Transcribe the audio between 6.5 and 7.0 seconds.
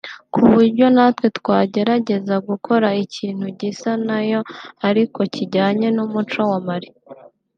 wa Mali